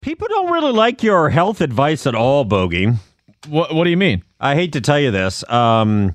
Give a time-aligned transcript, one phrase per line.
[0.00, 2.88] People don't really like your health advice at all, Bogey.
[3.48, 4.24] What What do you mean?
[4.40, 5.48] I hate to tell you this.
[5.50, 6.14] Um,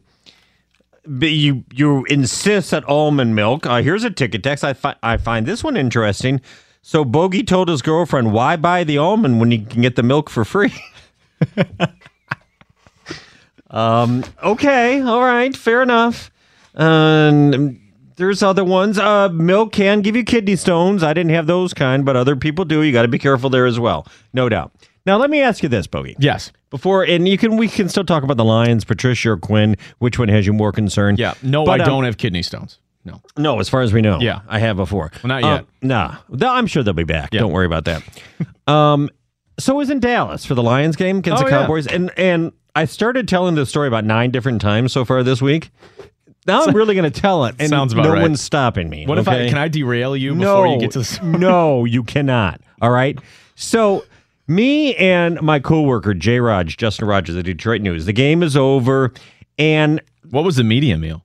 [1.06, 3.66] but you you insist that almond milk.
[3.68, 4.64] Uh, here's a ticket text.
[4.64, 6.42] I, fi- I find this one interesting.
[6.82, 10.30] So Bogey told his girlfriend, "Why buy the almond when you can get the milk
[10.32, 10.74] for free?"
[13.70, 14.24] um.
[14.44, 15.02] Okay.
[15.02, 15.56] All right.
[15.56, 16.32] Fair enough.
[16.74, 17.80] Um.
[18.18, 18.98] There's other ones.
[18.98, 21.04] Uh, milk can give you kidney stones.
[21.04, 22.82] I didn't have those kind, but other people do.
[22.82, 24.72] You got to be careful there as well, no doubt.
[25.06, 26.16] Now let me ask you this, Bogey.
[26.18, 26.52] Yes.
[26.72, 29.76] Before and you can we can still talk about the Lions, Patricia or Quinn.
[30.00, 31.20] Which one has you more concerned?
[31.20, 31.36] Yeah.
[31.44, 32.80] No, But, I um, don't have kidney stones.
[33.04, 33.22] No.
[33.38, 34.20] No, as far as we know.
[34.20, 34.42] Yeah.
[34.48, 35.12] I have before.
[35.24, 35.66] Well, not Um, yet.
[35.84, 36.16] nah.
[36.52, 37.34] I'm sure they'll be back.
[37.34, 37.42] Yeah.
[37.42, 38.02] Don't worry about that.
[38.68, 39.10] um,
[39.60, 41.62] so is in Dallas for the Lions game against Oh, the yeah.
[41.62, 45.42] Cowboys, and and I started telling this story about nine different times so far this
[45.42, 45.70] week.
[46.46, 48.22] Now I'm really going to tell it, and Sounds about no right.
[48.22, 49.08] one's stopping me.
[49.08, 49.50] What if I okay?
[49.50, 51.32] can I derail you no, before you get to the story?
[51.40, 52.62] no, you cannot.
[52.82, 53.18] All right.
[53.56, 54.06] So
[54.48, 58.06] me and my coworker Jay Raj, Justin Rogers, of the Detroit News.
[58.06, 59.12] The game is over,
[59.58, 61.24] and What was the media meal?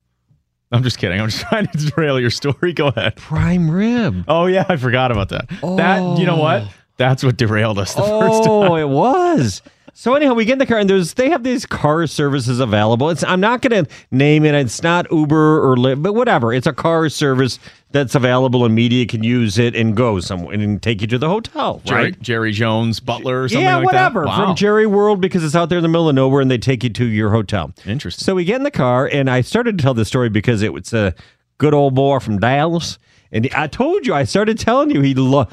[0.73, 1.21] I'm just kidding.
[1.21, 2.73] I'm just trying to derail your story.
[2.73, 3.17] Go ahead.
[3.17, 4.25] prime rib.
[4.27, 5.49] Oh yeah, I forgot about that.
[5.49, 6.63] That you know what?
[6.63, 6.73] Oh.
[6.97, 8.73] That's what derailed us the first oh, time.
[8.73, 9.63] Oh, it was.
[9.93, 13.11] So anyhow, we get in the car and there's they have these car services available.
[13.11, 14.55] It's I'm not going to name it.
[14.55, 16.53] It's not Uber or Lyft, but whatever.
[16.53, 17.59] It's a car service
[17.91, 21.29] that's available and media can use it and go somewhere and take you to the
[21.29, 22.23] hotel, Jerry, right?
[22.23, 24.21] Jerry Jones, Butler, or something yeah, like whatever.
[24.21, 24.29] that.
[24.29, 24.47] Wow.
[24.47, 26.85] From Jerry World because it's out there in the middle of nowhere and they take
[26.85, 27.73] you to your hotel.
[27.85, 28.25] Interesting.
[28.25, 30.73] So we get in the car, and I started to tell this story because it
[30.73, 31.15] was a
[31.59, 32.99] good old boy from Dallas.
[33.33, 35.49] And I told you, I started telling you he lo-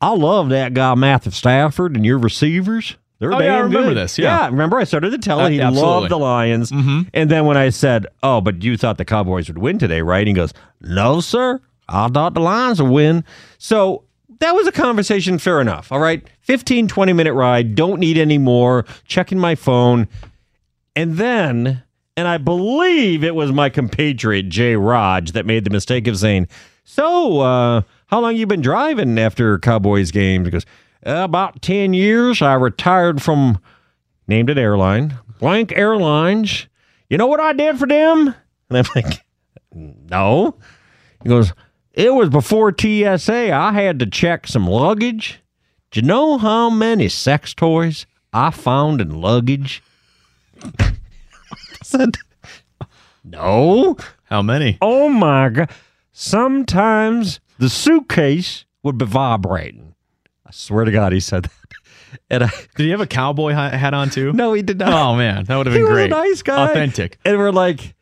[0.00, 2.96] I love that guy Matthew Stafford and your receivers.
[3.18, 4.46] They're Oh, yeah, I remember this, yeah.
[4.46, 5.90] remember I started to tell Uh, him he absolutely.
[5.90, 6.70] loved the Lions.
[6.70, 10.26] And then when I said, "Oh, but you thought the Cowboys would win today, right?"
[10.26, 11.60] He goes, "No, sir.
[11.88, 13.24] I thought the Lions would win."
[13.58, 14.02] So
[14.40, 15.90] that was a conversation fair enough.
[15.90, 16.22] All right.
[16.42, 18.84] 15 20 minute ride, don't need any more.
[19.06, 20.08] Checking my phone.
[20.94, 21.82] And then,
[22.18, 26.48] and I believe it was my compatriot Jay Raj that made the mistake of saying,
[26.84, 30.66] "So, uh, how long you been driving after Cowboys games?" He goes, "Uh,
[31.02, 32.42] "About ten years.
[32.42, 33.58] I retired from
[34.26, 36.66] named an airline, Blank Airlines.
[37.08, 38.34] You know what I did for them?"
[38.68, 39.24] And I'm like,
[39.72, 40.56] "No."
[41.22, 41.52] He goes,
[41.92, 43.52] "It was before TSA.
[43.52, 45.40] I had to check some luggage.
[45.92, 49.82] Do you know how many sex toys I found in luggage?"
[50.80, 50.94] I
[51.82, 52.16] said,
[53.22, 54.78] "No." How many?
[54.82, 55.70] Oh my god!
[56.12, 59.85] Sometimes the suitcase would be vibrating.
[60.46, 61.52] I swear to God, he said that.
[62.30, 64.32] And I, Did he have a cowboy hat on too?
[64.32, 64.92] no, he did not.
[64.92, 66.06] Oh man, that would have he been was great.
[66.12, 67.18] a nice guy, Authentic.
[67.24, 67.94] And we're like,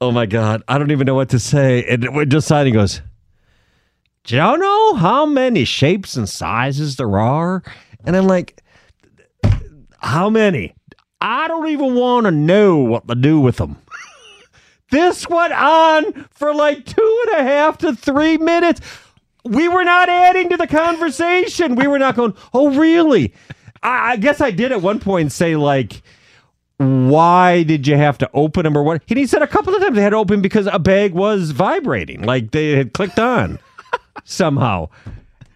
[0.00, 2.74] "Oh my God, I don't even know what to say." And we're just signing.
[2.74, 3.00] He goes,
[4.24, 7.62] "Do you know how many shapes and sizes there are?"
[8.04, 8.60] And I'm like,
[9.98, 10.74] "How many?"
[11.20, 13.78] I don't even want to know what to do with them.
[14.90, 18.80] This went on for like two and a half to three minutes.
[19.44, 21.74] We were not adding to the conversation.
[21.74, 23.34] We were not going, oh, really?
[23.82, 26.02] I, I guess I did at one point say, like,
[26.78, 29.02] why did you have to open them or what?
[29.08, 31.52] And he said a couple of times they had to open because a bag was
[31.52, 33.58] vibrating, like they had clicked on
[34.24, 34.88] somehow.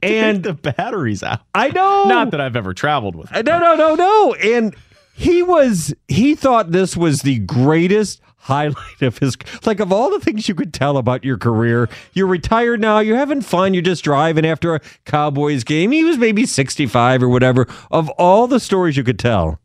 [0.01, 1.41] And And the batteries out.
[1.55, 2.05] I know.
[2.05, 3.33] Not that I've ever traveled with.
[3.33, 4.35] No, no, no, no.
[4.35, 4.77] And
[5.15, 10.21] he was he thought this was the greatest highlight of his like of all the
[10.21, 11.89] things you could tell about your career.
[12.15, 15.91] You're retired now, you're having fun, you're just driving after a Cowboys game.
[15.93, 17.67] He was maybe 65 or whatever.
[17.91, 19.61] Of all the stories you could tell,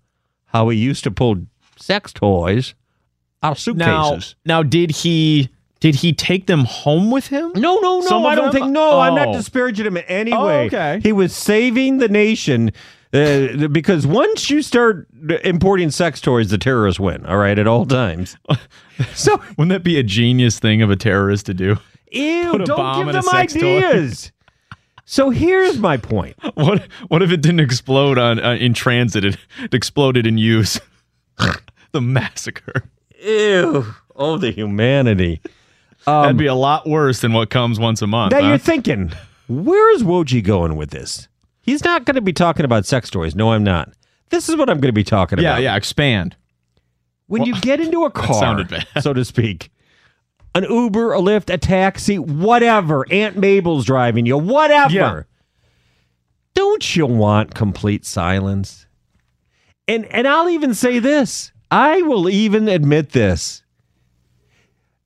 [0.47, 1.37] how he used to pull
[1.77, 2.73] sex toys
[3.41, 4.35] out of suitcases.
[4.45, 5.49] now did he
[5.79, 7.51] did he take them home with him?
[7.55, 8.25] No, no, no.
[8.25, 8.53] I don't them?
[8.53, 8.71] think.
[8.71, 9.33] No, I'm not Oh.
[9.33, 10.65] disparaging him in any Oh, way.
[10.67, 10.99] okay.
[11.03, 12.71] He was saving the nation
[13.13, 15.07] uh, because once you start
[15.43, 17.25] importing sex toys, the terrorists win.
[17.25, 18.37] All right, at all times.
[19.13, 21.77] so, Wouldn't that be a genius thing of a terrorist to do?
[22.13, 24.31] ew, don't give them ideas.
[25.05, 26.35] so here's my point.
[26.55, 29.25] What what if it didn't explode on uh, in transit?
[29.25, 30.79] It, it exploded in use.
[31.91, 32.83] the massacre.
[33.21, 33.85] Ew.
[34.15, 35.41] Oh, the humanity.
[36.05, 38.33] That'd be a lot worse than what comes once a month.
[38.33, 38.49] Now huh?
[38.49, 39.13] you're thinking,
[39.47, 41.27] where is Woj going with this?
[41.63, 43.33] He's not going to be talking about sex toys.
[43.35, 43.91] No, I'm not.
[44.29, 45.61] This is what I'm going to be talking Yeah, about.
[45.63, 45.71] yeah.
[45.71, 46.35] Yeah, expand.
[47.27, 48.65] When you get into a car,
[49.01, 49.71] so to speak,
[50.53, 54.93] an Uber, a Lyft, a taxi, whatever, Aunt Mabel's driving you, whatever.
[54.93, 55.21] Yeah.
[56.53, 58.85] Don't you want complete silence?
[59.87, 61.51] And and I'll even say this.
[61.71, 63.62] I will even admit this.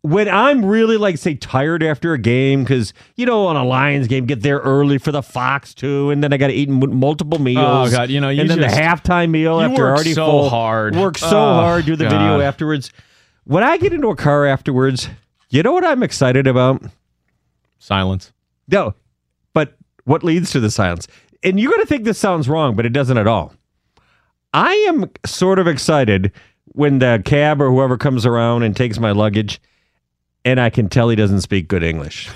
[0.08, 4.08] When I'm really like say tired after a game cuz you know on a Lions
[4.08, 6.98] game get there early for the Fox too and then I got to eat m-
[7.00, 7.90] multiple meals.
[7.90, 10.14] Oh, God, you know, you and then just- the halftime meal you after work already
[10.14, 10.50] so full.
[10.50, 10.96] hard.
[10.96, 12.92] Work so Oh, hard, do the video afterwards.
[13.44, 15.10] When I get into a car afterwards,
[15.50, 16.82] you know what I'm excited about?
[17.80, 18.32] Silence.
[18.70, 18.94] No,
[19.54, 19.76] but
[20.06, 21.08] what leads to the silence?
[21.44, 23.54] And you're to think this sounds wrong, but it doesn't at all.
[24.54, 26.32] I am sort of excited
[26.66, 29.60] when the cab or whoever comes around and takes my luggage,
[30.48, 32.30] and I can tell he doesn't speak good English.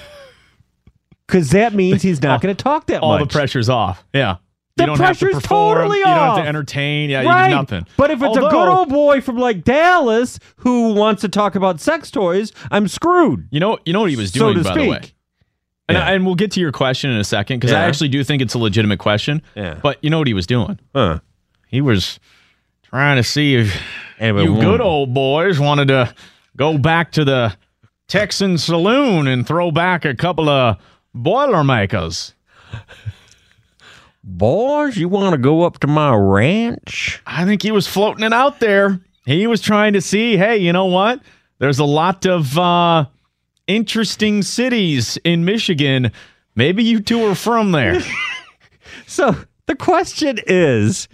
[1.25, 3.19] Because that means he's not oh, going to talk that All much.
[3.21, 4.03] All the pressure's off.
[4.13, 4.37] Yeah.
[4.75, 5.77] The you don't have to pressure's perform.
[5.77, 7.09] totally You don't have to entertain.
[7.09, 7.47] Yeah, right.
[7.47, 7.87] you do nothing.
[7.95, 11.79] But if it's a good old boy from like Dallas who wants to talk about
[11.79, 13.47] sex toys, I'm screwed.
[13.51, 14.83] You know, you know what he was so doing, to by speak.
[14.83, 14.97] the way.
[15.89, 16.11] And, Yeah.
[16.11, 18.53] and we'll get to your question in a second because I actually do think it's
[18.53, 19.41] a legitimate question.
[19.55, 19.79] Yeah.
[19.81, 20.79] But you know what he was doing?
[20.95, 21.19] Huh.
[21.67, 22.19] He was
[22.83, 23.73] trying to see if
[24.19, 26.13] you good old boys wanted to
[26.57, 27.55] go back to the
[28.15, 30.75] Texan saloon and throw back a couple of
[31.13, 32.33] Boilermakers.
[34.21, 37.21] boys, you want to go up to my ranch?
[37.25, 38.99] I think he was floating it out there.
[39.25, 41.21] He was trying to see, hey, you know what?
[41.59, 43.05] There's a lot of uh,
[43.67, 46.11] interesting cities in Michigan.
[46.53, 48.01] Maybe you two are from there.
[49.07, 49.35] So
[49.67, 51.07] the question is,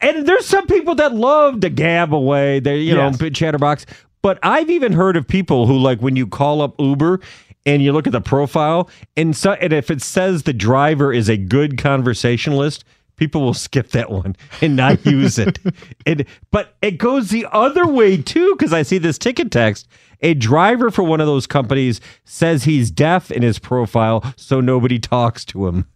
[0.00, 3.20] and there's some people that love to gab away, they you Yes.
[3.20, 3.86] know, chatterbox.
[4.22, 7.20] But I've even heard of people who like when you call up Uber
[7.66, 11.28] and you look at the profile, and so and if it says the driver is
[11.28, 12.84] a good conversationalist,
[13.16, 15.58] people will skip that one and not use it.
[16.06, 19.86] and but it goes the other way too, because I see this ticket text.
[20.20, 24.98] A driver for one of those companies says he's deaf in his profile, so nobody
[24.98, 25.86] talks to him.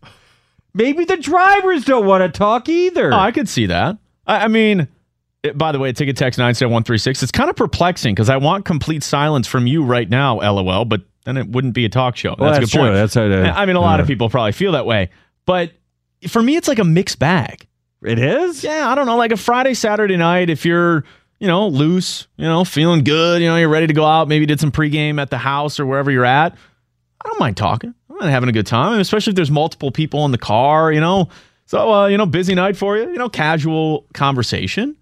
[0.75, 3.13] Maybe the drivers don't want to talk either.
[3.13, 3.99] Oh, I could see that.
[4.27, 4.87] I, I mean,
[5.43, 7.23] it- by the way, ticket text 97136.
[7.23, 11.03] It's kind of perplexing because I want complete silence from you right now, lol, but
[11.25, 12.35] then it wouldn't be a talk show.
[12.39, 12.91] Well, that's, a that's good point.
[12.91, 12.97] true.
[12.97, 15.11] That's how to- I mean, a lot of people probably feel that way.
[15.47, 15.73] But
[16.29, 17.67] for me, it's like a mixed bag.
[18.05, 18.65] it is?
[18.65, 19.17] Yeah, I don't know.
[19.17, 21.05] Like a Friday, Saturday night, if you're,
[21.39, 24.45] you know, loose, you know, feeling good, you know, you're ready to go out, maybe
[24.47, 26.57] did some pregame at the house or wherever you're at,
[27.25, 27.95] I don't mind talking.
[28.11, 31.01] I'm not having a good time, especially if there's multiple people in the car, you
[31.01, 31.29] know.
[31.67, 34.97] So, uh, you know, busy night for you, you know, casual conversation.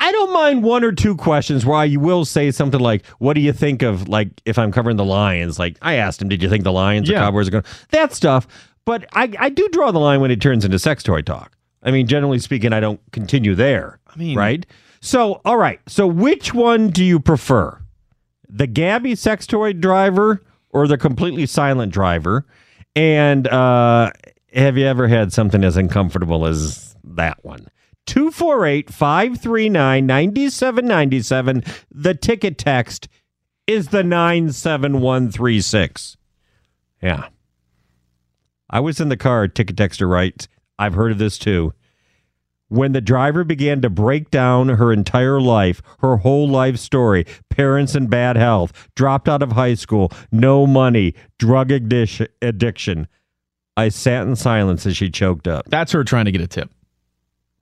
[0.00, 3.40] I don't mind one or two questions where I will say something like, "What do
[3.40, 6.48] you think of like if I'm covering the Lions?" Like I asked him, "Did you
[6.48, 8.48] think the Lions or Cowboys are going?" That stuff.
[8.84, 11.52] But I I do draw the line when it turns into sex toy talk.
[11.82, 14.00] I mean, generally speaking, I don't continue there.
[14.06, 14.66] I mean- right?
[15.02, 15.80] So, all right.
[15.86, 17.80] So, which one do you prefer?
[18.48, 22.44] The Gabby sex toy driver or the completely silent driver?
[22.94, 24.10] And uh,
[24.52, 27.68] have you ever had something as uncomfortable as that one?
[28.10, 31.62] 248 539 9797.
[31.92, 33.06] The ticket text
[33.68, 36.16] is the 97136.
[37.00, 37.28] Yeah.
[38.68, 41.72] I was in the car, ticket texter writes, I've heard of this too.
[42.66, 47.94] When the driver began to break down her entire life, her whole life story, parents
[47.94, 53.06] in bad health, dropped out of high school, no money, drug addiction, addiction,
[53.76, 55.66] I sat in silence as she choked up.
[55.68, 56.72] That's her trying to get a tip.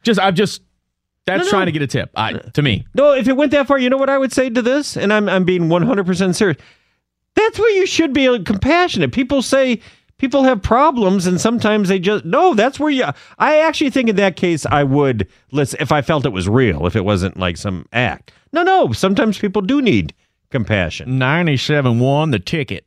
[0.08, 0.62] Just, I'm just,
[1.26, 1.50] that's No, no.
[1.50, 2.10] trying to get a tip.
[2.16, 4.48] I, to me, No, if it went that far, you know what I would say
[4.48, 4.96] to this?
[4.96, 6.56] And I'm I'm being 100% serious.
[7.34, 9.12] That's where you should be uh, compassionate.
[9.12, 9.80] People say
[10.16, 13.04] people have problems and sometimes they just No, that's where you
[13.38, 16.86] I actually think in that case I would listen if I felt it was real,
[16.86, 18.32] if it wasn't like some act.
[18.54, 20.14] No, no, sometimes people do need
[20.50, 21.18] compassion.
[21.18, 22.86] 97 won the ticket.